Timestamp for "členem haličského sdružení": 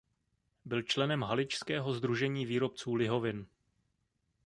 0.81-2.45